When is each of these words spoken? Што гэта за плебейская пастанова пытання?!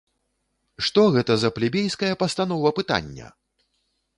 Што 0.87 1.03
гэта 1.17 1.35
за 1.41 1.49
плебейская 1.57 2.11
пастанова 2.25 2.73
пытання?! 2.81 3.27